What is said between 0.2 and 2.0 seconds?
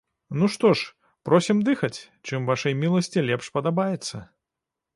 Ну, што ж, просім дыхаць,